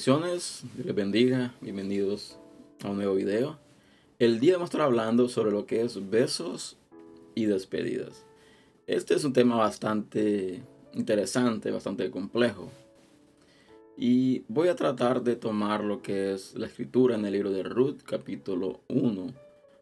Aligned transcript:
Bendiciones, 0.00 0.62
Dios 0.76 0.86
les 0.86 0.94
bendiga, 0.94 1.54
bienvenidos 1.60 2.38
a 2.82 2.88
un 2.88 2.96
nuevo 2.96 3.16
video. 3.16 3.58
El 4.18 4.40
día 4.40 4.54
vamos 4.54 4.68
a 4.68 4.70
estar 4.70 4.80
hablando 4.80 5.28
sobre 5.28 5.50
lo 5.50 5.66
que 5.66 5.82
es 5.82 6.08
besos 6.08 6.78
y 7.34 7.44
despedidas. 7.44 8.24
Este 8.86 9.12
es 9.12 9.24
un 9.24 9.34
tema 9.34 9.56
bastante 9.56 10.62
interesante, 10.94 11.70
bastante 11.70 12.10
complejo. 12.10 12.70
Y 13.98 14.44
voy 14.48 14.68
a 14.68 14.74
tratar 14.74 15.22
de 15.22 15.36
tomar 15.36 15.84
lo 15.84 16.00
que 16.00 16.32
es 16.32 16.54
la 16.54 16.68
escritura 16.68 17.16
en 17.16 17.26
el 17.26 17.34
libro 17.34 17.50
de 17.50 17.62
Ruth, 17.62 18.00
capítulo 18.02 18.80
1, 18.88 19.34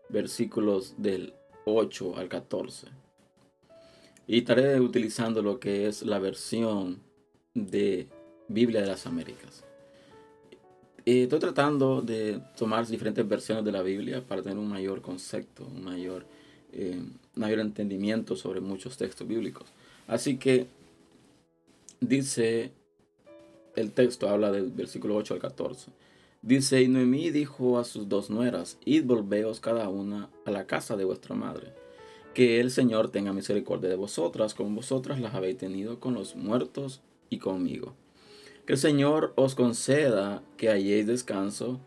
versículos 0.09 0.95
del 0.98 1.32
8 1.64 2.16
al 2.16 2.28
14. 2.28 2.88
Y 4.27 4.38
estaré 4.38 4.80
utilizando 4.80 5.42
lo 5.42 5.60
que 5.60 5.87
es 5.87 6.02
la 6.02 6.19
versión 6.19 7.05
de 7.55 8.09
Biblia 8.48 8.80
de 8.80 8.88
las 8.88 9.06
Américas. 9.06 9.67
Eh, 11.10 11.22
estoy 11.22 11.38
tratando 11.38 12.02
de 12.02 12.38
tomar 12.54 12.86
diferentes 12.86 13.26
versiones 13.26 13.64
de 13.64 13.72
la 13.72 13.80
Biblia 13.80 14.22
para 14.28 14.42
tener 14.42 14.58
un 14.58 14.68
mayor 14.68 15.00
concepto, 15.00 15.64
un 15.64 15.82
mayor, 15.82 16.26
eh, 16.74 17.00
mayor 17.34 17.60
entendimiento 17.60 18.36
sobre 18.36 18.60
muchos 18.60 18.98
textos 18.98 19.26
bíblicos. 19.26 19.68
Así 20.06 20.36
que 20.36 20.66
dice, 21.98 22.72
el 23.74 23.92
texto 23.92 24.28
habla 24.28 24.52
del 24.52 24.70
versículo 24.70 25.16
8 25.16 25.32
al 25.32 25.40
14. 25.40 25.92
Dice, 26.42 26.82
y 26.82 26.88
Noemí 26.88 27.30
dijo 27.30 27.78
a 27.78 27.84
sus 27.84 28.10
dos 28.10 28.28
nueras, 28.28 28.76
id 28.84 29.04
volveos 29.04 29.60
cada 29.60 29.88
una 29.88 30.28
a 30.45 30.50
la 30.50 30.66
casa 30.66 30.95
de 30.98 31.06
vuestra 31.06 31.34
madre, 31.34 31.72
que 32.34 32.60
el 32.60 32.70
Señor 32.70 33.09
tenga 33.09 33.32
misericordia 33.32 33.88
de 33.88 33.96
vosotras, 33.96 34.52
como 34.52 34.76
vosotras 34.76 35.18
las 35.18 35.34
habéis 35.34 35.56
tenido 35.56 36.00
con 36.00 36.12
los 36.12 36.37
muertos 36.37 37.00
y 37.30 37.38
conmigo. 37.38 37.95
Que 38.69 38.74
el 38.74 38.79
Señor 38.79 39.33
os 39.35 39.55
conceda 39.55 40.43
que 40.59 40.69
halléis 40.69 41.07
descanso, 41.07 41.80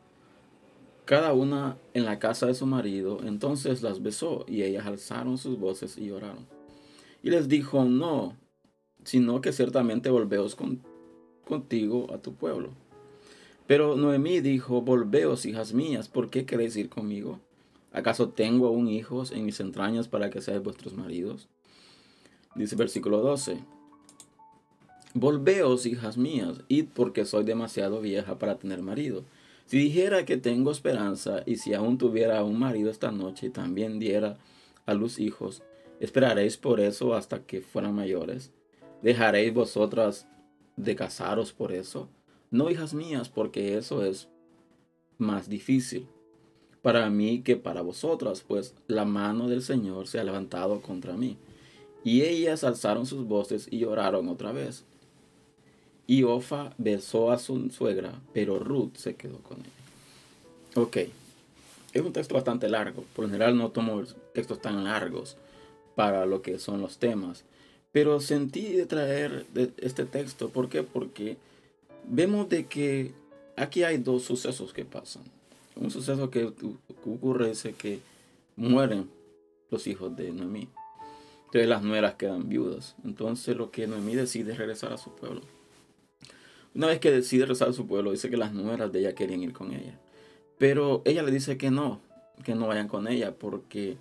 cada 1.05 1.31
una 1.31 1.77
en 1.93 2.05
la 2.05 2.17
casa 2.17 2.47
de 2.47 2.55
su 2.55 2.65
marido. 2.65 3.19
Entonces 3.23 3.83
las 3.83 4.01
besó 4.01 4.45
y 4.47 4.63
ellas 4.63 4.87
alzaron 4.87 5.37
sus 5.37 5.59
voces 5.59 5.95
y 5.99 6.07
lloraron. 6.07 6.47
Y 7.21 7.29
les 7.29 7.47
dijo, 7.47 7.85
no, 7.85 8.35
sino 9.03 9.41
que 9.41 9.53
ciertamente 9.53 10.09
volveos 10.09 10.57
contigo 11.45 12.11
a 12.11 12.17
tu 12.17 12.33
pueblo. 12.33 12.71
Pero 13.67 13.95
Noemí 13.95 14.41
dijo, 14.41 14.81
volveos, 14.81 15.45
hijas 15.45 15.73
mías, 15.73 16.07
¿por 16.07 16.31
qué 16.31 16.47
queréis 16.47 16.75
ir 16.77 16.89
conmigo? 16.89 17.39
¿Acaso 17.91 18.29
tengo 18.29 18.65
aún 18.65 18.87
hijos 18.87 19.31
en 19.31 19.45
mis 19.45 19.59
entrañas 19.59 20.07
para 20.07 20.31
que 20.31 20.41
seáis 20.41 20.63
vuestros 20.63 20.95
maridos? 20.95 21.47
Dice 22.55 22.75
versículo 22.75 23.19
12. 23.19 23.80
Volveos, 25.13 25.85
hijas 25.85 26.17
mías, 26.17 26.61
id 26.67 26.87
porque 26.93 27.25
soy 27.25 27.43
demasiado 27.43 28.01
vieja 28.01 28.39
para 28.39 28.57
tener 28.57 28.81
marido. 28.81 29.23
Si 29.65 29.77
dijera 29.77 30.25
que 30.25 30.37
tengo 30.37 30.71
esperanza, 30.71 31.43
y 31.45 31.57
si 31.57 31.73
aún 31.73 31.97
tuviera 31.97 32.43
un 32.43 32.59
marido 32.59 32.89
esta 32.89 33.11
noche 33.11 33.47
y 33.47 33.49
también 33.49 33.99
diera 33.99 34.37
a 34.85 34.93
luz 34.93 35.19
hijos, 35.19 35.63
¿esperaréis 35.99 36.57
por 36.57 36.79
eso 36.79 37.13
hasta 37.13 37.43
que 37.43 37.61
fueran 37.61 37.95
mayores? 37.95 38.51
¿Dejaréis 39.01 39.53
vosotras 39.53 40.27
de 40.75 40.95
casaros 40.95 41.53
por 41.53 41.71
eso? 41.71 42.09
No, 42.49 42.69
hijas 42.69 42.93
mías, 42.93 43.29
porque 43.29 43.77
eso 43.77 44.03
es 44.03 44.29
más 45.17 45.49
difícil 45.49 46.07
para 46.81 47.09
mí 47.09 47.41
que 47.41 47.55
para 47.55 47.81
vosotras, 47.81 48.43
pues 48.47 48.75
la 48.87 49.05
mano 49.05 49.47
del 49.47 49.61
Señor 49.61 50.07
se 50.07 50.19
ha 50.19 50.23
levantado 50.23 50.81
contra 50.81 51.13
mí. 51.13 51.37
Y 52.03 52.23
ellas 52.23 52.63
alzaron 52.63 53.05
sus 53.05 53.27
voces 53.27 53.67
y 53.69 53.79
lloraron 53.79 54.27
otra 54.27 54.51
vez. 54.51 54.85
Y 56.07 56.23
Ofa 56.23 56.73
besó 56.77 57.31
a 57.31 57.39
su 57.39 57.69
suegra, 57.69 58.13
pero 58.33 58.59
Ruth 58.59 58.95
se 58.95 59.15
quedó 59.15 59.37
con 59.39 59.59
ella. 59.59 60.81
Ok, 60.81 60.97
es 61.93 62.01
un 62.01 62.13
texto 62.13 62.35
bastante 62.35 62.69
largo. 62.69 63.03
Por 63.15 63.25
lo 63.25 63.31
general 63.31 63.57
no 63.57 63.71
tomo 63.71 64.03
textos 64.33 64.61
tan 64.61 64.83
largos 64.83 65.37
para 65.95 66.25
lo 66.25 66.41
que 66.41 66.59
son 66.59 66.81
los 66.81 66.97
temas. 66.97 67.43
Pero 67.91 68.19
sentí 68.21 68.71
de 68.73 68.85
traer 68.85 69.45
este 69.77 70.05
texto. 70.05 70.49
¿Por 70.49 70.69
qué? 70.69 70.83
Porque 70.83 71.37
vemos 72.07 72.47
de 72.49 72.65
que 72.65 73.11
aquí 73.57 73.83
hay 73.83 73.97
dos 73.97 74.23
sucesos 74.23 74.73
que 74.73 74.85
pasan. 74.85 75.23
Un 75.75 75.91
suceso 75.91 76.29
que 76.29 76.45
ocurre 77.05 77.51
es 77.51 77.67
que 77.77 77.99
mueren 78.55 79.09
los 79.69 79.87
hijos 79.87 80.15
de 80.15 80.31
Noemí. 80.31 80.69
Entonces 81.45 81.67
las 81.67 81.83
nueras 81.83 82.15
quedan 82.15 82.47
viudas. 82.47 82.95
Entonces 83.03 83.57
lo 83.57 83.71
que 83.71 83.87
Noemí 83.87 84.15
decide 84.15 84.53
es 84.53 84.57
regresar 84.57 84.93
a 84.93 84.97
su 84.97 85.13
pueblo. 85.13 85.41
Una 86.73 86.87
vez 86.87 86.99
que 86.99 87.11
decide 87.11 87.45
rezar 87.45 87.69
a 87.69 87.73
su 87.73 87.85
pueblo, 87.85 88.11
dice 88.11 88.29
que 88.29 88.37
las 88.37 88.53
nueras 88.53 88.91
de 88.91 88.99
ella 88.99 89.13
querían 89.13 89.43
ir 89.43 89.53
con 89.53 89.73
ella. 89.73 89.99
Pero 90.57 91.01
ella 91.05 91.23
le 91.23 91.31
dice 91.31 91.57
que 91.57 91.69
no, 91.69 92.01
que 92.43 92.55
no 92.55 92.67
vayan 92.67 92.87
con 92.87 93.07
ella, 93.07 93.35
porque 93.35 93.97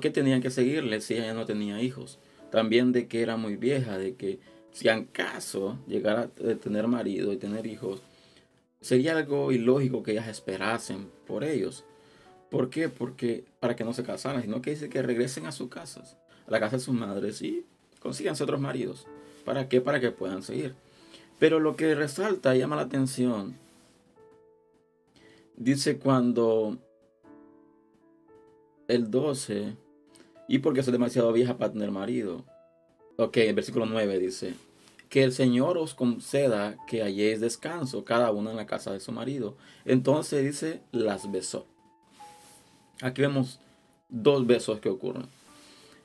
qué 0.00 0.10
tenían 0.10 0.40
que 0.40 0.50
seguirle 0.50 1.00
si 1.00 1.14
ella 1.14 1.34
no 1.34 1.44
tenía 1.44 1.82
hijos. 1.82 2.18
También 2.50 2.92
de 2.92 3.08
que 3.08 3.22
era 3.22 3.36
muy 3.36 3.56
vieja, 3.56 3.98
de 3.98 4.14
que 4.14 4.38
si 4.70 4.88
en 4.88 5.04
caso 5.06 5.78
llegara 5.86 6.22
a 6.22 6.54
tener 6.56 6.86
marido 6.86 7.32
y 7.32 7.36
tener 7.36 7.66
hijos, 7.66 8.02
sería 8.80 9.16
algo 9.16 9.50
ilógico 9.52 10.02
que 10.02 10.12
ellas 10.12 10.28
esperasen 10.28 11.08
por 11.26 11.44
ellos. 11.44 11.84
¿Por 12.50 12.68
qué? 12.68 12.88
Porque 12.88 13.44
para 13.60 13.74
que 13.74 13.84
no 13.84 13.92
se 13.92 14.04
casaran, 14.04 14.42
sino 14.42 14.60
que 14.60 14.70
dice 14.70 14.88
que 14.88 15.02
regresen 15.02 15.46
a 15.46 15.52
sus 15.52 15.68
casas, 15.68 16.16
a 16.46 16.50
la 16.50 16.60
casa 16.60 16.76
de 16.76 16.82
sus 16.82 16.94
madres 16.94 17.40
y 17.42 17.64
consíganse 18.00 18.44
otros 18.44 18.60
maridos. 18.60 19.06
¿Para 19.44 19.68
qué? 19.68 19.80
Para 19.80 20.00
que 20.00 20.10
puedan 20.10 20.42
seguir. 20.42 20.74
Pero 21.42 21.58
lo 21.58 21.74
que 21.74 21.96
resalta, 21.96 22.54
llama 22.54 22.76
la 22.76 22.82
atención, 22.82 23.56
dice 25.56 25.98
cuando 25.98 26.78
el 28.86 29.10
12, 29.10 29.74
y 30.46 30.60
porque 30.60 30.84
soy 30.84 30.92
demasiado 30.92 31.32
vieja 31.32 31.58
para 31.58 31.72
tener 31.72 31.90
marido. 31.90 32.44
Ok, 33.16 33.38
el 33.38 33.56
versículo 33.56 33.86
9 33.86 34.20
dice, 34.20 34.54
que 35.08 35.24
el 35.24 35.32
Señor 35.32 35.78
os 35.78 35.94
conceda 35.94 36.76
que 36.86 37.02
halléis 37.02 37.40
descanso 37.40 38.04
cada 38.04 38.30
una 38.30 38.52
en 38.52 38.56
la 38.56 38.66
casa 38.66 38.92
de 38.92 39.00
su 39.00 39.10
marido. 39.10 39.56
Entonces 39.84 40.44
dice, 40.44 40.80
las 40.92 41.28
besó. 41.32 41.66
Aquí 43.00 43.20
vemos 43.20 43.58
dos 44.08 44.46
besos 44.46 44.78
que 44.78 44.90
ocurren. 44.90 45.26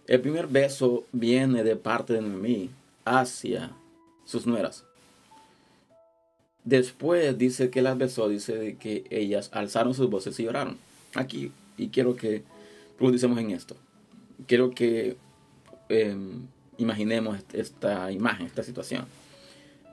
El 0.08 0.20
primer 0.20 0.48
beso 0.48 1.04
viene 1.12 1.64
de 1.64 1.76
parte 1.76 2.14
de 2.14 2.22
mí 2.22 2.72
hacia 3.06 3.72
sus 4.26 4.48
nueras. 4.48 4.87
Después 6.68 7.38
dice 7.38 7.70
que 7.70 7.82
las 7.82 7.98
besó, 7.98 8.28
dice 8.28 8.76
que 8.78 9.06
ellas 9.10 9.50
alzaron 9.54 9.94
sus 9.94 10.10
voces 10.10 10.38
y 10.38 10.44
lloraron. 10.44 10.76
Aquí, 11.16 11.50
y 11.78 11.88
quiero 11.88 12.18
que 12.18 12.44
profundicemos 12.98 13.40
en 13.40 13.52
esto. 13.52 13.78
Quiero 14.48 14.72
que 14.72 15.16
em, 15.88 16.42
imaginemos 16.78 17.40
esta 17.54 18.12
imagen, 18.12 18.48
esta 18.48 18.64
situación. 18.64 19.06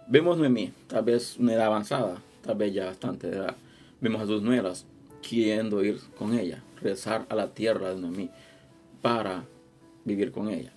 Vemos 0.09 0.35
a 0.37 0.41
Noemí, 0.41 0.73
tal 0.89 1.05
vez 1.05 1.37
una 1.39 1.53
edad 1.53 1.67
avanzada, 1.67 2.21
tal 2.43 2.57
vez 2.57 2.75
ya 2.75 2.87
bastante 2.87 3.29
edad. 3.29 3.55
Vemos 4.01 4.21
a 4.23 4.27
sus 4.27 4.43
nueras 4.43 4.85
queriendo 5.23 5.85
ir 5.85 6.01
con 6.19 6.37
ella, 6.37 6.61
rezar 6.83 7.25
a 7.29 7.37
la 7.37 7.55
tierra 7.55 7.95
de 7.95 8.01
Noemí 8.01 8.31
para 9.01 9.45
vivir 10.05 10.33
con 10.33 10.49
ella. 10.49 10.73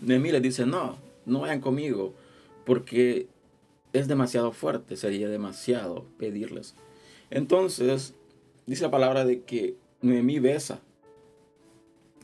Noemí 0.00 0.30
le 0.30 0.40
dice, 0.40 0.66
no, 0.66 0.98
no 1.26 1.40
vayan 1.40 1.60
conmigo, 1.60 2.14
porque 2.64 3.26
es 3.92 4.08
demasiado 4.08 4.52
fuerte, 4.52 4.96
sería 4.96 5.28
demasiado 5.28 6.06
pedirles. 6.18 6.74
Entonces, 7.30 8.14
dice 8.66 8.82
la 8.82 8.90
palabra 8.90 9.24
de 9.24 9.42
que 9.42 9.76
Noemí 10.00 10.38
besa, 10.38 10.80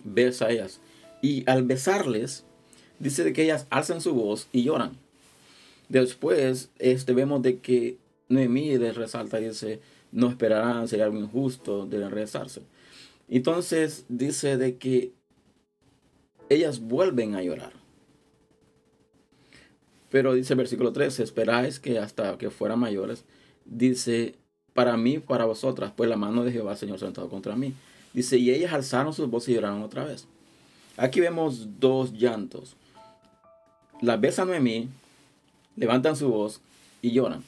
besa 0.04 0.46
a 0.46 0.50
ellas. 0.50 0.80
Y 1.22 1.48
al 1.48 1.64
besarles, 1.64 2.44
dice 2.98 3.24
de 3.24 3.32
que 3.32 3.44
ellas 3.44 3.66
alzan 3.70 4.00
su 4.00 4.14
voz 4.14 4.48
y 4.52 4.64
lloran. 4.64 4.98
Después, 5.88 6.70
este, 6.78 7.12
vemos 7.12 7.42
de 7.42 7.58
que 7.58 7.98
Noemí 8.28 8.76
les 8.76 8.96
resalta 8.96 9.40
y 9.40 9.48
dice, 9.48 9.80
no 10.12 10.28
esperarán, 10.28 10.88
sería 10.88 11.06
algo 11.06 11.18
injusto 11.18 11.86
de 11.86 12.08
rezarse. 12.08 12.62
Entonces 13.28 14.04
dice 14.08 14.56
de 14.56 14.76
que 14.76 15.12
ellas 16.48 16.80
vuelven 16.80 17.34
a 17.34 17.42
llorar. 17.42 17.77
Pero 20.10 20.34
dice 20.34 20.54
el 20.54 20.58
versículo 20.58 20.92
13, 20.92 21.22
esperáis 21.22 21.78
que 21.78 21.98
hasta 21.98 22.38
que 22.38 22.50
fueran 22.50 22.78
mayores, 22.78 23.24
dice, 23.64 24.34
para 24.72 24.96
mí, 24.96 25.18
para 25.18 25.44
vosotras, 25.44 25.92
pues 25.94 26.08
la 26.08 26.16
mano 26.16 26.44
de 26.44 26.52
Jehová, 26.52 26.76
Señor, 26.76 26.98
se 26.98 27.12
contra 27.12 27.56
mí. 27.56 27.74
Dice, 28.14 28.38
y 28.38 28.50
ellas 28.50 28.72
alzaron 28.72 29.12
sus 29.12 29.28
voces 29.28 29.50
y 29.50 29.54
lloraron 29.54 29.82
otra 29.82 30.04
vez. 30.04 30.26
Aquí 30.96 31.20
vemos 31.20 31.78
dos 31.78 32.12
llantos. 32.12 32.76
Las 34.00 34.20
besan 34.20 34.52
a 34.52 34.60
mí, 34.60 34.88
levantan 35.76 36.16
su 36.16 36.28
voz 36.28 36.60
y 37.02 37.12
lloran. 37.12 37.44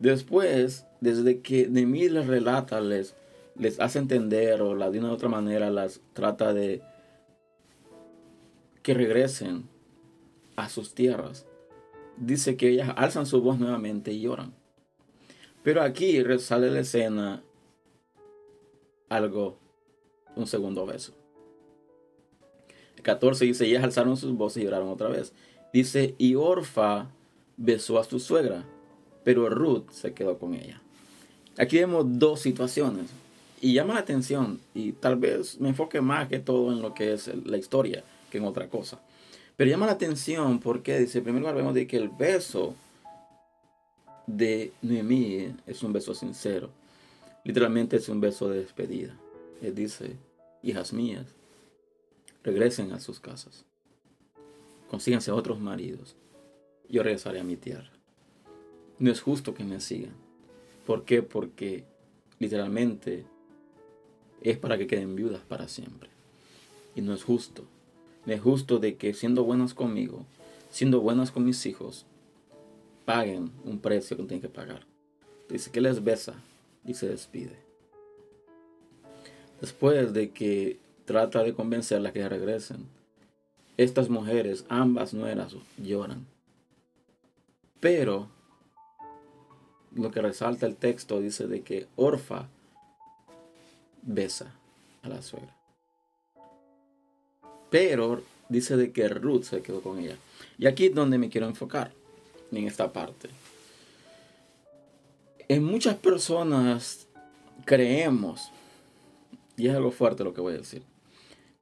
Después, 0.00 0.84
desde 1.00 1.40
que 1.40 1.68
Noemí 1.68 2.08
les 2.08 2.26
relata, 2.26 2.80
les, 2.80 3.14
les 3.58 3.78
hace 3.80 3.98
entender 3.98 4.60
o 4.60 4.74
la, 4.74 4.90
de 4.90 4.98
una 4.98 5.10
u 5.10 5.12
otra 5.12 5.28
manera 5.28 5.70
las 5.70 6.00
trata 6.12 6.52
de 6.52 6.82
que 8.82 8.92
regresen 8.92 9.68
a 10.56 10.68
sus 10.68 10.94
tierras. 10.94 11.46
dice 12.16 12.56
que 12.56 12.68
ellas 12.68 12.92
alzan 12.96 13.26
su 13.26 13.40
voz 13.40 13.58
nuevamente 13.58 14.12
y 14.12 14.20
lloran. 14.20 14.54
Pero 15.62 15.82
aquí 15.82 16.22
sale 16.38 16.70
la 16.70 16.80
escena 16.80 17.42
algo, 19.08 19.58
un 20.36 20.46
segundo 20.46 20.86
beso. 20.86 21.12
El 22.96 23.02
14 23.02 23.46
dice, 23.46 23.66
ellas 23.66 23.82
alzaron 23.82 24.16
sus 24.16 24.36
voces 24.36 24.62
y 24.62 24.64
lloraron 24.66 24.88
otra 24.88 25.08
vez. 25.08 25.32
Dice, 25.72 26.14
y 26.18 26.34
Orfa 26.34 27.08
besó 27.56 27.98
a 27.98 28.04
su 28.04 28.20
suegra, 28.20 28.64
pero 29.24 29.48
Ruth 29.48 29.90
se 29.90 30.12
quedó 30.12 30.38
con 30.38 30.54
ella. 30.54 30.80
Aquí 31.56 31.78
vemos 31.78 32.04
dos 32.06 32.40
situaciones 32.40 33.10
y 33.60 33.72
llama 33.72 33.94
la 33.94 34.00
atención 34.00 34.60
y 34.74 34.92
tal 34.92 35.16
vez 35.16 35.60
me 35.60 35.70
enfoque 35.70 36.00
más 36.00 36.28
que 36.28 36.38
todo 36.38 36.72
en 36.72 36.82
lo 36.82 36.94
que 36.94 37.12
es 37.12 37.30
la 37.46 37.56
historia 37.56 38.04
que 38.30 38.38
en 38.38 38.44
otra 38.44 38.68
cosa. 38.68 39.00
Pero 39.56 39.70
llama 39.70 39.86
la 39.86 39.92
atención 39.92 40.58
porque 40.58 40.98
dice, 40.98 41.18
en 41.18 41.24
primer 41.24 41.40
lugar 41.40 41.56
vemos 41.56 41.74
de 41.74 41.86
que 41.86 41.96
el 41.96 42.08
beso 42.08 42.74
de 44.26 44.72
Noemí 44.82 45.54
es 45.66 45.82
un 45.82 45.92
beso 45.92 46.14
sincero. 46.14 46.70
Literalmente 47.44 47.96
es 47.96 48.08
un 48.08 48.20
beso 48.20 48.48
de 48.48 48.60
despedida. 48.60 49.16
Él 49.62 49.74
dice, 49.74 50.16
hijas 50.62 50.92
mías, 50.92 51.26
regresen 52.42 52.92
a 52.92 53.00
sus 53.00 53.20
casas. 53.20 53.64
Consíganse 54.90 55.30
otros 55.30 55.60
maridos. 55.60 56.16
Yo 56.88 57.02
regresaré 57.02 57.40
a 57.40 57.44
mi 57.44 57.56
tierra. 57.56 57.90
No 58.98 59.10
es 59.10 59.20
justo 59.20 59.54
que 59.54 59.64
me 59.64 59.80
sigan. 59.80 60.14
¿Por 60.86 61.04
qué? 61.04 61.22
Porque 61.22 61.84
literalmente 62.38 63.24
es 64.40 64.58
para 64.58 64.78
que 64.78 64.86
queden 64.86 65.16
viudas 65.16 65.42
para 65.42 65.68
siempre. 65.68 66.10
Y 66.94 67.00
no 67.00 67.14
es 67.14 67.24
justo. 67.24 67.64
Es 68.26 68.40
justo 68.40 68.78
de 68.78 68.96
que 68.96 69.12
siendo 69.12 69.44
buenas 69.44 69.74
conmigo, 69.74 70.24
siendo 70.70 71.00
buenas 71.00 71.30
con 71.30 71.44
mis 71.44 71.66
hijos, 71.66 72.06
paguen 73.04 73.52
un 73.64 73.78
precio 73.78 74.16
que 74.16 74.22
tienen 74.24 74.40
que 74.40 74.48
pagar. 74.48 74.86
Dice 75.48 75.70
que 75.70 75.80
les 75.80 76.02
besa 76.02 76.34
y 76.86 76.94
se 76.94 77.08
despide. 77.08 77.56
Después 79.60 80.12
de 80.12 80.30
que 80.30 80.78
trata 81.04 81.42
de 81.42 81.54
convencerlas 81.54 82.12
que 82.12 82.28
regresen, 82.28 82.86
estas 83.76 84.08
mujeres, 84.08 84.64
ambas 84.68 85.14
nueras, 85.14 85.56
lloran. 85.76 86.26
Pero 87.80 88.28
lo 89.94 90.10
que 90.10 90.22
resalta 90.22 90.66
el 90.66 90.76
texto 90.76 91.20
dice 91.20 91.46
de 91.46 91.62
que 91.62 91.88
Orfa 91.96 92.48
besa 94.02 94.54
a 95.02 95.08
la 95.08 95.22
suegra. 95.22 95.54
Pero 97.74 98.22
dice 98.48 98.76
de 98.76 98.92
que 98.92 99.08
Ruth 99.08 99.42
se 99.42 99.60
quedó 99.60 99.80
con 99.80 99.98
ella. 99.98 100.16
Y 100.58 100.66
aquí 100.68 100.86
es 100.86 100.94
donde 100.94 101.18
me 101.18 101.28
quiero 101.28 101.48
enfocar, 101.48 101.90
en 102.52 102.68
esta 102.68 102.92
parte. 102.92 103.30
En 105.48 105.64
muchas 105.64 105.96
personas 105.96 107.08
creemos, 107.64 108.52
y 109.56 109.66
es 109.66 109.74
algo 109.74 109.90
fuerte 109.90 110.22
lo 110.22 110.32
que 110.32 110.40
voy 110.40 110.54
a 110.54 110.58
decir, 110.58 110.82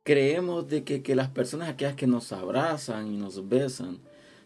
creemos 0.03 0.69
de 0.69 0.85
que, 0.85 1.03
que 1.03 1.15
las 1.15 1.31
personas 1.31 1.71
aquellas 1.71 1.95
que 1.95 2.07
nos 2.07 2.31
abrazan 2.33 3.11
y 3.11 3.17
nos 3.17 3.49
besan, 3.49 3.99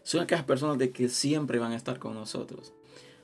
son 0.03 0.21
aquellas 0.21 0.45
personas 0.45 0.77
de 0.77 0.91
que 0.91 1.09
siempre 1.09 1.59
van 1.59 1.73
a 1.73 1.75
estar 1.75 1.99
con 1.99 2.13
nosotros. 2.13 2.71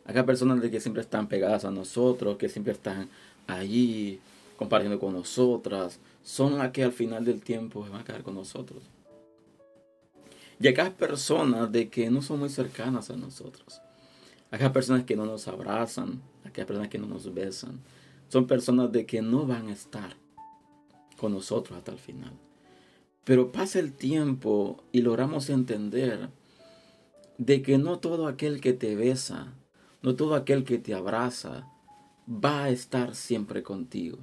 Aquellas 0.03 0.25
personas 0.25 0.61
de 0.61 0.69
que 0.69 0.81
siempre 0.81 1.01
están 1.01 1.29
pegadas 1.29 1.63
a 1.63 1.71
nosotros, 1.71 2.35
que 2.35 2.49
siempre 2.49 2.73
están 2.73 3.07
allí 3.47 4.19
compartiendo 4.57 4.99
con 4.99 5.13
nosotras, 5.13 5.99
son 6.23 6.57
las 6.57 6.71
que 6.71 6.83
al 6.83 6.93
final 6.93 7.25
del 7.25 7.41
tiempo 7.41 7.81
van 7.81 8.01
a 8.01 8.03
quedar 8.03 8.23
con 8.23 8.35
nosotros. 8.35 8.83
Y 10.59 10.67
aquellas 10.67 10.93
personas 10.93 11.71
de 11.71 11.89
que 11.89 12.09
no 12.09 12.21
son 12.21 12.39
muy 12.39 12.49
cercanas 12.49 13.09
a 13.09 13.17
nosotros, 13.17 13.81
aquellas 14.51 14.71
personas 14.71 15.03
que 15.03 15.15
no 15.15 15.25
nos 15.25 15.47
abrazan, 15.47 16.21
aquellas 16.45 16.67
personas 16.67 16.89
que 16.89 16.99
no 16.99 17.07
nos 17.07 17.33
besan, 17.33 17.81
son 18.29 18.47
personas 18.47 18.91
de 18.91 19.05
que 19.05 19.21
no 19.21 19.45
van 19.45 19.67
a 19.67 19.73
estar 19.73 20.15
con 21.17 21.33
nosotros 21.33 21.77
hasta 21.77 21.91
el 21.91 21.99
final. 21.99 22.33
Pero 23.23 23.51
pasa 23.51 23.79
el 23.79 23.93
tiempo 23.93 24.83
y 24.91 25.01
logramos 25.01 25.49
entender 25.49 26.29
de 27.37 27.61
que 27.61 27.77
no 27.77 27.99
todo 27.99 28.27
aquel 28.27 28.61
que 28.61 28.73
te 28.73 28.95
besa, 28.95 29.53
no 30.01 30.15
todo 30.15 30.35
aquel 30.35 30.63
que 30.63 30.77
te 30.77 30.93
abraza, 30.93 31.67
va 32.27 32.65
a 32.65 32.69
estar 32.69 33.15
siempre 33.15 33.63
contigo. 33.63 34.19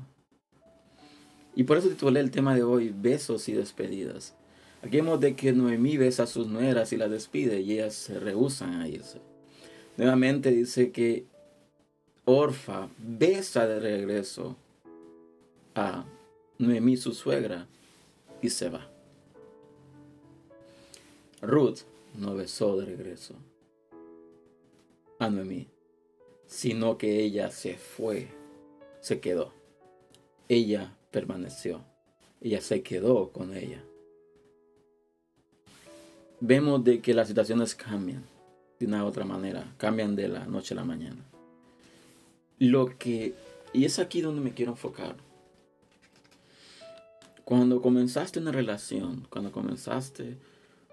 Y 1.55 1.65
por 1.65 1.77
eso 1.77 1.89
titulé 1.89 2.21
el 2.21 2.31
tema 2.31 2.55
de 2.55 2.63
hoy, 2.63 2.95
besos 2.95 3.49
y 3.49 3.53
despedidas. 3.53 4.35
Aquí 4.83 4.97
vemos 4.97 5.21
de 5.21 5.37
que 5.37 5.53
Noemí 5.53 5.97
besa 5.97 6.23
a 6.23 6.27
sus 6.27 6.47
nueras 6.47 6.93
y 6.93 6.97
las 6.97 7.11
despide 7.11 7.61
y 7.61 7.73
ellas 7.73 7.95
se 7.95 8.19
rehusan 8.19 8.81
a 8.81 8.89
irse. 8.89 9.21
Nuevamente 9.97 10.51
dice 10.51 10.91
que 10.91 11.27
Orfa 12.25 12.89
besa 12.99 13.67
de 13.67 13.81
regreso 13.81 14.57
a 15.75 16.05
Noemí, 16.59 16.97
su 16.97 17.13
suegra, 17.13 17.67
y 18.41 18.51
se 18.51 18.69
va. 18.69 18.89
Ruth 21.43 21.81
no 22.15 22.35
besó 22.35 22.77
de 22.77 22.87
regreso 22.87 23.35
a 25.19 25.29
Noemí, 25.29 25.69
sino 26.47 26.97
que 26.97 27.21
ella 27.23 27.51
se 27.51 27.77
fue, 27.77 28.29
se 29.01 29.21
quedó. 29.21 29.53
Ella 30.49 30.97
permaneció. 31.11 31.85
Ella 32.41 32.61
se 32.61 32.83
quedó 32.83 33.31
con 33.31 33.55
ella. 33.55 33.85
Vemos 36.41 36.83
de 36.85 37.01
que 37.01 37.13
las 37.13 37.29
situaciones 37.29 37.75
cambian 37.75 38.25
de 38.79 38.87
una 38.87 39.05
u 39.05 39.09
otra 39.09 39.27
manera, 39.27 39.75
cambian 39.77 40.17
de 40.17 40.29
la 40.29 40.47
noche 40.47 40.73
a 40.73 40.77
la 40.79 40.85
mañana. 40.85 41.23
Lo 42.59 42.99
que, 42.99 43.35
y 43.75 43.85
es 43.85 43.99
aquí 43.99 44.23
donde 44.23 44.41
me 44.41 44.55
quiero 44.55 44.73
enfocar. 44.73 45.17
Cuando 47.45 47.83
comenzaste 47.83 48.39
una 48.39 48.53
relación, 48.53 49.27
cuando 49.29 49.53
comenzaste 49.53 50.39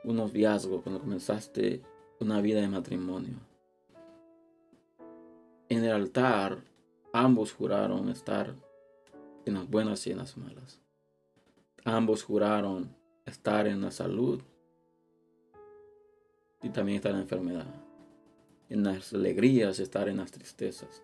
un 0.03 0.17
noviazgo, 0.17 0.81
cuando 0.81 0.99
comenzaste 0.99 1.81
una 2.19 2.41
vida 2.41 2.59
de 2.59 2.67
matrimonio, 2.67 3.35
en 5.69 5.83
el 5.83 5.91
altar 5.91 6.57
ambos 7.13 7.53
juraron 7.53 8.09
estar 8.09 8.55
en 9.47 9.55
las 9.55 9.69
buenas 9.69 10.05
y 10.07 10.11
en 10.11 10.17
las 10.17 10.37
malas. 10.37 10.79
Ambos 11.83 12.23
juraron 12.23 12.95
estar 13.25 13.67
en 13.67 13.81
la 13.81 13.91
salud 13.91 14.41
y 16.61 16.69
también 16.69 16.97
estar 16.97 17.11
en 17.11 17.17
la 17.17 17.23
enfermedad. 17.23 17.67
En 18.69 18.83
las 18.83 19.13
alegrías, 19.13 19.79
estar 19.79 20.09
en 20.09 20.17
las 20.17 20.31
tristezas. 20.31 21.01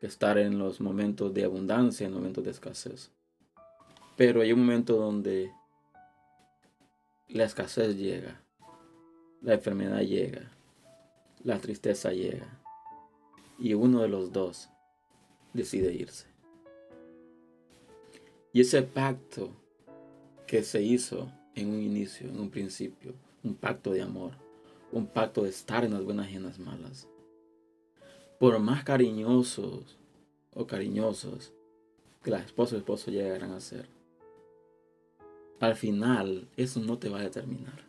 Estar 0.00 0.38
en 0.38 0.58
los 0.58 0.80
momentos 0.80 1.34
de 1.34 1.44
abundancia, 1.44 2.06
en 2.06 2.14
momentos 2.14 2.44
de 2.44 2.50
escasez. 2.50 3.10
Pero 4.16 4.42
hay 4.42 4.52
un 4.52 4.60
momento 4.60 4.96
donde 4.96 5.52
la 7.28 7.44
escasez 7.44 7.96
llega, 7.96 8.42
la 9.40 9.54
enfermedad 9.54 10.00
llega, 10.00 10.50
la 11.42 11.58
tristeza 11.58 12.12
llega. 12.12 12.60
Y 13.58 13.74
uno 13.74 14.02
de 14.02 14.08
los 14.08 14.32
dos 14.32 14.68
decide 15.52 15.92
irse. 15.92 16.29
Y 18.52 18.60
ese 18.62 18.82
pacto 18.82 19.50
que 20.46 20.62
se 20.64 20.82
hizo 20.82 21.30
en 21.54 21.70
un 21.70 21.80
inicio, 21.80 22.28
en 22.28 22.40
un 22.40 22.50
principio, 22.50 23.14
un 23.44 23.54
pacto 23.54 23.92
de 23.92 24.02
amor, 24.02 24.32
un 24.92 25.06
pacto 25.06 25.42
de 25.42 25.50
estar 25.50 25.84
en 25.84 25.92
las 25.92 26.02
buenas 26.02 26.30
y 26.30 26.36
en 26.36 26.42
las 26.42 26.58
malas. 26.58 27.06
Por 28.38 28.58
más 28.58 28.82
cariñosos 28.82 29.96
o 30.52 30.66
cariñosos 30.66 31.52
que 32.24 32.30
las 32.30 32.46
esposas 32.46 32.74
y 32.74 32.76
esposos 32.78 33.14
llegarán 33.14 33.52
a 33.52 33.60
ser, 33.60 33.86
al 35.60 35.76
final 35.76 36.48
eso 36.56 36.80
no 36.80 36.98
te 36.98 37.08
va 37.08 37.20
a 37.20 37.24
determinar. 37.24 37.84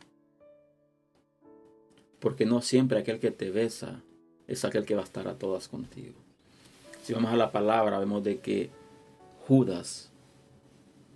Porque 2.20 2.46
no 2.46 2.62
siempre 2.62 3.00
aquel 3.00 3.20
que 3.20 3.32
te 3.32 3.50
besa 3.50 4.04
es 4.48 4.64
aquel 4.66 4.86
que 4.86 4.94
va 4.94 5.02
a 5.02 5.06
estar 5.06 5.28
a 5.28 5.40
todas 5.40 5.68
contigo. 5.68 6.14
Si 7.02 7.14
vamos 7.14 7.32
a 7.32 7.38
la 7.38 7.52
palabra, 7.52 7.98
vemos 7.98 8.24
de 8.24 8.40
que 8.40 8.70
Judas 9.48 10.11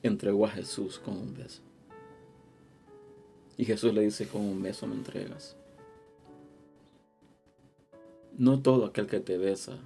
entregó 0.08 0.46
a 0.46 0.50
Jesús 0.50 1.00
con 1.00 1.18
un 1.18 1.34
beso. 1.34 1.62
Y 3.58 3.66
Jesús 3.66 3.94
le 3.94 4.02
dice, 4.02 4.28
con 4.28 4.42
un 4.42 4.62
beso 4.62 4.86
me 4.88 4.96
entregas. 4.96 5.56
No 8.38 8.62
todo 8.62 8.86
aquel 8.86 9.08
que 9.08 9.20
te 9.20 9.38
besa 9.38 9.80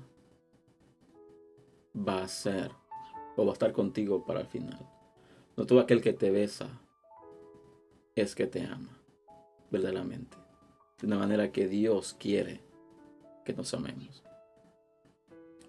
va 1.95 2.23
a 2.23 2.27
ser 2.27 2.71
o 3.35 3.45
va 3.45 3.51
a 3.51 3.53
estar 3.53 3.71
contigo 3.73 4.25
para 4.25 4.41
el 4.41 4.47
final. 4.47 4.79
No 5.55 5.65
todo 5.65 5.79
aquel 5.79 6.01
que 6.01 6.13
te 6.13 6.31
besa 6.31 6.67
es 8.15 8.33
que 8.33 8.47
te 8.47 8.63
ama 8.65 8.97
verdaderamente. 9.69 10.37
De 10.99 11.07
una 11.07 11.19
manera 11.19 11.51
que 11.51 11.67
Dios 11.67 12.15
quiere 12.19 12.61
que 13.45 13.53
nos 13.53 13.73
amemos. 13.73 14.23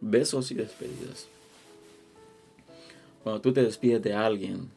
Besos 0.01 0.51
y 0.51 0.55
despedidas. 0.55 1.29
Cuando 3.23 3.41
tú 3.41 3.53
te 3.53 3.63
despides 3.63 4.03
de 4.03 4.15
alguien, 4.15 4.71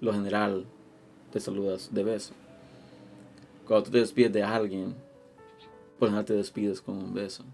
lo 0.00 0.12
general 0.12 0.64
te 1.32 1.40
saludas 1.40 1.92
de 1.92 2.02
beso. 2.04 2.32
Cuando 3.66 3.84
tú 3.84 3.90
te 3.90 3.98
despides 3.98 4.32
de 4.32 4.42
alguien, 4.42 4.94
pues 5.98 6.12
no 6.12 6.24
te 6.24 6.34
despides 6.34 6.80
con 6.80 6.96
un 6.96 7.14
beso. 7.14 7.44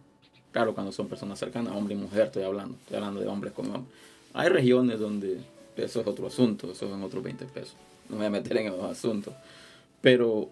Claro, 0.53 0.75
cuando 0.75 0.93
son 0.93 1.09
personas 1.09 1.39
cercanas, 1.39 1.75
hombre 1.75 1.95
y 1.95 1.99
mujer, 1.99 2.27
estoy 2.27 2.43
hablando. 2.43 2.77
Estoy 2.77 2.97
hablando 2.97 3.21
de 3.21 3.29
hombres 3.29 3.53
con 3.53 3.67
hombres. 3.67 3.95
Hay 4.33 4.49
regiones 4.49 4.99
donde 4.99 5.41
eso 5.77 6.01
es 6.01 6.07
otro 6.07 6.27
asunto, 6.27 6.71
eso 6.71 6.89
son 6.89 7.03
otros 7.03 7.23
20 7.23 7.47
pesos. 7.47 7.77
No 8.09 8.17
me 8.17 8.19
voy 8.19 8.27
a 8.27 8.31
meter 8.31 8.57
en 8.57 8.67
esos 8.67 8.85
asuntos. 8.85 9.35
Pero 10.01 10.51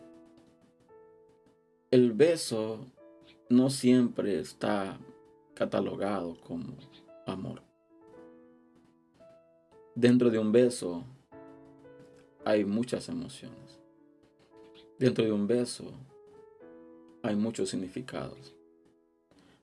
el 1.91 2.13
beso 2.13 2.79
no 3.49 3.71
siempre 3.71 4.39
está 4.39 4.99
catalogado 5.55 6.37
como 6.47 6.75
amor. 7.27 7.68
Dentro 10.01 10.31
de 10.31 10.39
un 10.39 10.53
beso 10.53 11.03
hay 12.45 12.65
muchas 12.65 13.09
emociones. 13.09 13.81
Dentro 14.97 15.25
de 15.25 15.33
un 15.33 15.49
beso 15.49 15.91
hay 17.21 17.35
muchos 17.35 17.71
significados. 17.71 18.55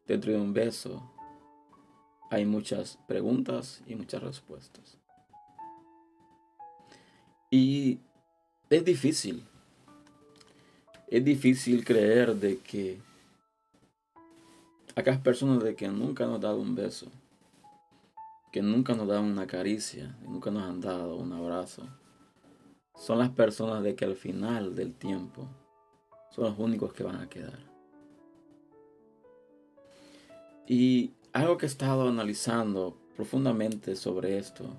Dentro 0.05 0.33
de 0.33 0.37
un 0.37 0.51
beso 0.51 1.09
hay 2.29 2.45
muchas 2.45 2.99
preguntas 3.07 3.81
y 3.87 3.95
muchas 3.95 4.23
respuestas. 4.23 4.97
Y 7.49 7.99
es 8.69 8.83
difícil. 8.83 9.41
Es 11.07 11.23
difícil 11.23 11.85
creer 11.85 12.35
de 12.35 12.57
que 12.57 12.99
acá 14.97 15.17
personas 15.23 15.63
de 15.63 15.77
que 15.77 15.87
nunca 15.87 16.25
nos 16.25 16.35
han 16.35 16.41
dado 16.41 16.59
un 16.59 16.75
beso, 16.75 17.09
que 18.55 18.61
nunca 18.61 18.95
nos 18.95 19.09
dan 19.09 19.25
una 19.25 19.45
caricia, 19.47 20.17
nunca 20.21 20.49
nos 20.49 20.63
han 20.63 20.79
dado 20.79 21.17
un 21.17 21.33
abrazo, 21.33 21.83
son 22.95 23.19
las 23.19 23.29
personas 23.31 23.83
de 23.83 23.95
que 23.95 24.05
al 24.05 24.15
final 24.15 24.75
del 24.75 24.93
tiempo 24.93 25.49
son 26.31 26.45
los 26.45 26.57
únicos 26.57 26.93
que 26.93 27.03
van 27.03 27.17
a 27.17 27.27
quedar. 27.27 27.59
Y 30.65 31.11
algo 31.33 31.57
que 31.57 31.65
he 31.65 31.67
estado 31.67 32.07
analizando 32.07 32.97
profundamente 33.17 33.97
sobre 33.97 34.37
esto, 34.37 34.69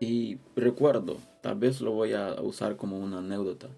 y 0.00 0.40
recuerdo, 0.56 1.18
tal 1.40 1.56
vez 1.56 1.80
lo 1.80 1.92
voy 1.92 2.14
a 2.14 2.32
usar 2.42 2.74
como 2.74 2.98
una 2.98 3.18
anécdota, 3.18 3.68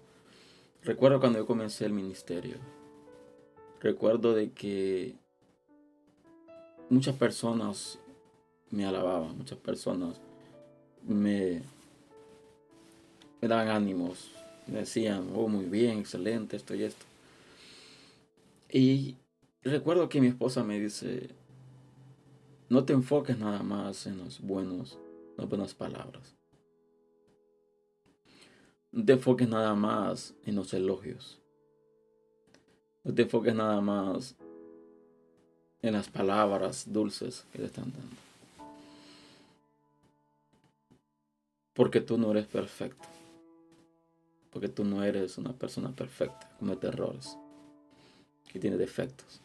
recuerdo 0.81 1.19
cuando 1.19 1.37
yo 1.37 1.45
comencé 1.45 1.85
el 1.85 1.93
ministerio, 1.93 2.55
recuerdo 3.81 4.33
de 4.33 4.51
que 4.51 5.21
muchas 6.89 7.15
personas 7.15 7.99
me 8.71 8.85
alababan, 8.85 9.37
muchas 9.37 9.57
personas 9.59 10.19
me, 11.03 11.61
daban 13.41 13.69
ánimos, 13.69 14.31
me 14.67 14.79
decían, 14.79 15.29
oh, 15.35 15.47
muy 15.47 15.65
bien, 15.65 15.99
excelente, 15.99 16.55
esto 16.55 16.73
y 16.75 16.83
esto. 16.83 17.05
Y 18.69 19.15
recuerdo 19.61 20.09
que 20.09 20.21
mi 20.21 20.27
esposa 20.27 20.63
me 20.63 20.79
dice, 20.79 21.29
no 22.69 22.85
te 22.85 22.93
enfoques 22.93 23.37
nada 23.37 23.61
más 23.61 24.07
en 24.07 24.17
los 24.17 24.41
buenos, 24.41 24.97
las 25.37 25.47
buenas 25.47 25.73
palabras. 25.73 26.35
No 28.91 29.05
te 29.05 29.13
enfoques 29.13 29.47
nada 29.47 29.75
más 29.75 30.35
en 30.45 30.55
los 30.55 30.73
elogios. 30.73 31.41
No 33.03 33.13
te 33.13 33.23
enfoques 33.23 33.53
nada 33.53 33.81
más 33.81 34.35
en 35.83 35.93
las 35.93 36.07
palabras 36.07 36.85
dulces 36.87 37.45
que 37.51 37.59
te 37.59 37.65
están 37.65 37.91
dando. 37.91 38.15
Porque 41.73 41.99
tú 41.99 42.17
no 42.17 42.31
eres 42.31 42.47
perfecto. 42.47 43.07
Porque 44.51 44.69
tú 44.69 44.85
no 44.85 45.03
eres 45.03 45.37
una 45.37 45.51
persona 45.51 45.91
perfecta. 45.91 46.49
Comete 46.57 46.87
errores. 46.87 47.37
Que 48.47 48.59
tiene 48.59 48.77
defectos. 48.77 49.41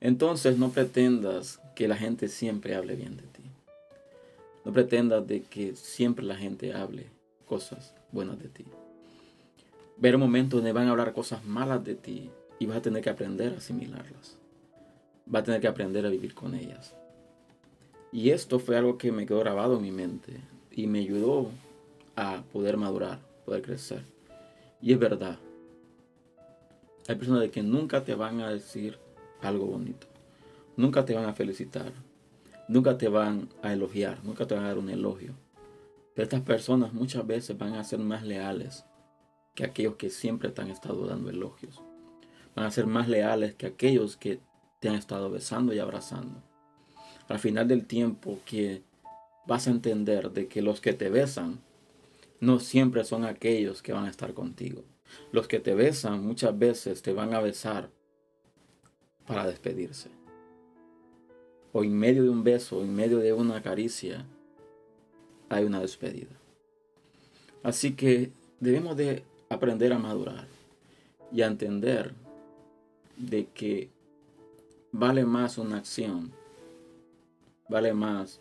Entonces 0.00 0.58
no 0.58 0.70
pretendas 0.70 1.60
que 1.74 1.88
la 1.88 1.96
gente 1.96 2.28
siempre 2.28 2.76
hable 2.76 2.94
bien 2.94 3.16
de 3.16 3.24
ti. 3.24 3.42
No 4.64 4.72
pretendas 4.72 5.26
de 5.26 5.42
que 5.42 5.74
siempre 5.74 6.24
la 6.24 6.36
gente 6.36 6.72
hable 6.72 7.06
cosas 7.46 7.94
buenas 8.12 8.38
de 8.38 8.48
ti. 8.48 8.64
Ver 9.96 10.14
un 10.14 10.20
momento 10.20 10.56
donde 10.56 10.72
van 10.72 10.86
a 10.86 10.90
hablar 10.90 11.12
cosas 11.14 11.44
malas 11.44 11.82
de 11.82 11.96
ti 11.96 12.30
y 12.60 12.66
vas 12.66 12.76
a 12.76 12.82
tener 12.82 13.02
que 13.02 13.10
aprender 13.10 13.54
a 13.54 13.56
asimilarlas. 13.56 14.38
Vas 15.28 15.42
a 15.42 15.44
tener 15.44 15.60
que 15.60 15.68
aprender 15.68 16.04
a 16.06 16.10
vivir 16.10 16.34
con 16.34 16.54
ellas. 16.54 16.94
Y 18.10 18.30
esto 18.30 18.58
fue 18.58 18.76
algo 18.76 18.96
que 18.96 19.12
me 19.12 19.26
quedó 19.26 19.40
grabado 19.40 19.76
en 19.76 19.82
mi 19.82 19.90
mente 19.90 20.40
y 20.70 20.86
me 20.86 21.00
ayudó 21.00 21.50
a 22.16 22.42
poder 22.52 22.76
madurar, 22.76 23.20
poder 23.44 23.62
crecer. 23.62 24.02
Y 24.80 24.92
es 24.92 24.98
verdad. 24.98 25.38
Hay 27.06 27.16
personas 27.16 27.42
de 27.42 27.50
que 27.50 27.62
nunca 27.62 28.04
te 28.04 28.14
van 28.14 28.40
a 28.40 28.50
decir 28.50 28.98
algo 29.42 29.66
bonito. 29.66 30.06
Nunca 30.76 31.04
te 31.04 31.14
van 31.14 31.26
a 31.26 31.34
felicitar. 31.34 31.92
Nunca 32.68 32.96
te 32.96 33.08
van 33.08 33.48
a 33.62 33.72
elogiar. 33.72 34.24
Nunca 34.24 34.46
te 34.46 34.54
van 34.54 34.64
a 34.64 34.68
dar 34.68 34.78
un 34.78 34.88
elogio. 34.88 35.34
Pero 36.14 36.24
estas 36.24 36.42
personas 36.42 36.92
muchas 36.92 37.26
veces 37.26 37.56
van 37.58 37.74
a 37.74 37.84
ser 37.84 37.98
más 37.98 38.24
leales 38.24 38.84
que 39.54 39.64
aquellos 39.64 39.96
que 39.96 40.10
siempre 40.10 40.50
te 40.50 40.62
han 40.62 40.70
estado 40.70 41.06
dando 41.06 41.30
elogios. 41.30 41.82
Van 42.54 42.64
a 42.64 42.70
ser 42.70 42.86
más 42.86 43.08
leales 43.08 43.54
que 43.54 43.66
aquellos 43.66 44.16
que 44.16 44.40
te 44.80 44.88
han 44.88 44.94
estado 44.94 45.30
besando 45.30 45.72
y 45.72 45.78
abrazando. 45.78 46.42
Al 47.28 47.38
final 47.38 47.68
del 47.68 47.86
tiempo 47.86 48.38
que 48.44 48.82
vas 49.46 49.66
a 49.66 49.70
entender 49.70 50.30
de 50.30 50.48
que 50.48 50.62
los 50.62 50.80
que 50.80 50.92
te 50.92 51.10
besan 51.10 51.60
no 52.40 52.60
siempre 52.60 53.04
son 53.04 53.24
aquellos 53.24 53.82
que 53.82 53.92
van 53.92 54.04
a 54.04 54.10
estar 54.10 54.34
contigo. 54.34 54.84
Los 55.32 55.48
que 55.48 55.58
te 55.58 55.74
besan 55.74 56.24
muchas 56.24 56.56
veces 56.58 57.02
te 57.02 57.12
van 57.12 57.34
a 57.34 57.40
besar 57.40 57.90
para 59.26 59.46
despedirse. 59.46 60.10
O 61.72 61.84
en 61.84 61.98
medio 61.98 62.22
de 62.22 62.30
un 62.30 62.44
beso, 62.44 62.82
en 62.82 62.94
medio 62.94 63.18
de 63.18 63.32
una 63.32 63.62
caricia, 63.62 64.24
hay 65.48 65.64
una 65.64 65.80
despedida. 65.80 66.38
Así 67.62 67.94
que 67.94 68.32
debemos 68.60 68.96
de 68.96 69.24
aprender 69.48 69.92
a 69.92 69.98
madurar 69.98 70.46
y 71.32 71.42
a 71.42 71.46
entender 71.46 72.14
de 73.16 73.46
que 73.46 73.90
vale 74.92 75.24
más 75.24 75.58
una 75.58 75.76
acción, 75.76 76.32
vale 77.68 77.92
más 77.92 78.40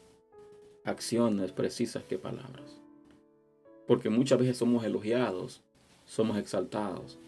acciones 0.84 1.52
precisas 1.52 2.04
que 2.04 2.18
palabras. 2.18 2.80
Porque 3.86 4.10
muchas 4.10 4.40
veces 4.40 4.58
somos 4.58 4.84
elogiados, 4.84 5.62
somos 6.06 6.38
exaltados, 6.38 7.20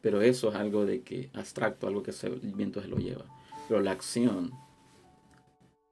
pero 0.00 0.22
eso 0.22 0.48
es 0.48 0.54
algo 0.54 0.84
de 0.84 1.02
que 1.02 1.30
abstracto, 1.34 1.86
algo 1.86 2.02
que 2.02 2.12
el 2.22 2.52
viento 2.54 2.80
se 2.80 2.88
lo 2.88 2.96
lleva. 2.96 3.24
Pero 3.68 3.80
la 3.80 3.92
acción 3.92 4.52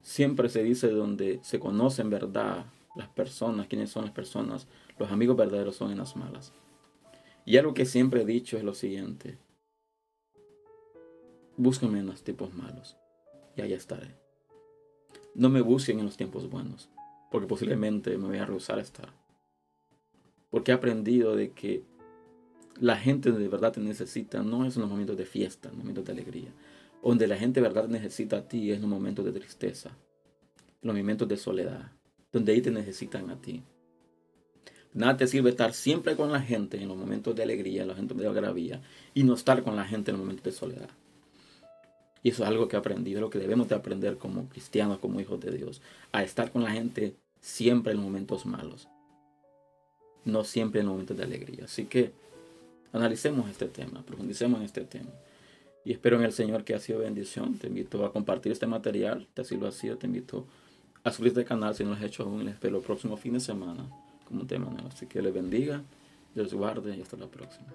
siempre 0.03 0.49
se 0.49 0.63
dice 0.63 0.89
donde 0.89 1.41
se 1.43 1.61
conocen 1.61 2.11
verdad 2.11 2.67
las 2.97 3.09
personas, 3.09 3.69
quiénes 3.69 3.91
son 3.91 4.05
las 4.05 4.13
personas, 4.13 4.67
los 4.99 5.11
amigos 5.11 5.37
verdaderos 5.37 5.77
son 5.77 5.93
en 5.93 5.99
las 5.99 6.17
malas. 6.17 6.53
Y 7.45 7.57
algo 7.57 7.75
que 7.75 7.87
siempre 7.87 8.23
he 8.23 8.27
dicho 8.27 8.57
es 8.57 8.65
lo 8.65 8.75
siguiente. 8.75 9.39
Búsquenme 11.59 11.99
en 11.99 12.07
los 12.07 12.23
tiempos 12.23 12.55
malos 12.55 12.97
y 13.57 13.63
ahí 13.63 13.73
estaré. 13.73 14.15
No 15.35 15.49
me 15.51 15.61
busquen 15.61 15.99
en 15.99 16.05
los 16.05 16.17
tiempos 16.17 16.49
buenos 16.49 16.89
porque 17.33 17.49
posiblemente 17.49 18.17
me 18.17 18.29
voy 18.29 18.39
a 18.39 18.47
rehusar 18.47 18.79
a 18.79 18.83
estar. 18.83 19.13
Porque 20.51 20.71
he 20.71 20.75
aprendido 20.75 21.35
de 21.35 21.51
que 21.51 21.83
la 22.79 22.97
gente 22.97 23.33
de 23.33 23.49
verdad 23.49 23.73
te 23.73 23.81
necesita 23.81 24.41
no 24.45 24.67
es 24.67 24.77
en 24.77 24.83
los 24.83 24.91
momentos 24.91 25.17
de 25.17 25.27
fiesta, 25.27 25.69
en 25.69 25.75
los 25.75 25.83
momentos 25.83 26.05
de 26.05 26.13
alegría. 26.13 26.55
Donde 27.03 27.27
la 27.27 27.37
gente 27.37 27.61
de 27.61 27.67
verdad 27.67 27.89
necesita 27.89 28.37
a 28.37 28.49
ti 28.49 28.71
es 28.71 28.77
en 28.77 28.83
los 28.83 28.91
momentos 28.91 29.25
de 29.25 29.33
tristeza, 29.33 29.91
en 30.81 30.87
los 30.87 30.97
momentos 30.97 31.27
de 31.27 31.37
soledad, 31.37 31.91
donde 32.33 32.53
ahí 32.53 32.63
te 32.63 32.71
necesitan 32.71 33.31
a 33.31 33.41
ti. 33.41 33.65
Nada 34.95 35.17
te 35.17 35.27
sirve 35.27 35.51
estar 35.51 35.75
siempre 35.75 36.15
con 36.15 36.31
la 36.31 36.41
gente 36.41 36.81
en 36.81 36.87
los 36.87 36.97
momentos 36.97 37.35
de 37.35 37.43
alegría, 37.43 37.83
en 37.83 37.89
los 37.89 37.97
momentos 37.97 38.19
de 38.19 38.29
agravía, 38.29 38.83
y 39.13 39.25
no 39.25 39.35
estar 39.35 39.65
con 39.65 39.75
la 39.75 39.85
gente 39.85 40.13
en 40.13 40.19
los 40.19 40.25
momentos 40.25 40.45
de 40.45 40.53
soledad. 40.53 40.91
Y 42.23 42.31
eso 42.31 42.43
es 42.43 42.49
algo 42.49 42.69
que 42.69 42.77
he 42.77 42.79
aprendido, 42.79 43.21
lo 43.21 43.31
que 43.31 43.39
debemos 43.39 43.69
de 43.69 43.75
aprender 43.75 44.19
como 44.19 44.49
cristianos, 44.49 44.99
como 44.99 45.21
hijos 45.21 45.41
de 45.41 45.53
Dios, 45.53 45.81
a 46.13 46.23
estar 46.23 46.51
con 46.51 46.63
la 46.63 46.71
gente 46.71 47.15
siempre 47.41 47.93
en 47.93 48.01
momentos 48.01 48.47
malos, 48.47 48.89
no 50.25 50.45
siempre 50.45 50.81
en 50.81 50.87
momentos 50.87 51.17
de 51.17 51.25
alegría. 51.25 51.65
Así 51.65 51.85
que 51.85 52.13
analicemos 52.93 53.49
este 53.49 53.67
tema, 53.67 54.03
profundicemos 54.03 54.59
en 54.59 54.67
este 54.67 54.83
tema. 54.83 55.11
Y 55.85 55.93
espero 55.93 56.19
en 56.19 56.25
el 56.25 56.33
Señor 56.33 56.65
que 56.65 56.75
ha 56.75 56.81
sido 56.81 56.99
bendición. 56.99 57.57
Te 57.59 57.69
invito 57.69 58.05
a 58.05 58.13
compartir 58.13 58.53
este 58.53 58.67
material, 58.67 59.27
te 59.33 59.43
así 59.43 59.57
lo 59.57 59.69
ha 59.69 59.73
sido. 59.73 59.97
Te 59.97 60.07
invito 60.07 60.47
a 61.03 61.11
suscribirte 61.11 61.41
al 61.41 61.47
canal 61.47 61.75
si 61.75 61.85
no 61.85 61.91
lo 61.91 61.97
has 61.97 62.03
hecho 62.03 62.25
aún. 62.25 62.45
Les 62.45 62.55
espero 62.55 62.79
el 62.79 62.83
próximo 62.83 63.17
fin 63.17 63.33
de 63.33 63.41
semana 63.41 63.89
como 64.27 64.43
un 64.43 64.47
tema 64.47 64.67
nuevo. 64.71 64.89
Así 64.89 65.07
que 65.07 65.23
les 65.23 65.33
bendiga, 65.33 65.83
les 66.35 66.53
guarde 66.53 66.95
y 66.97 67.01
hasta 67.01 67.17
la 67.17 67.27
próxima. 67.27 67.69